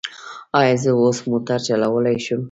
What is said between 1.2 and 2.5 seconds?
موټر چلولی شم؟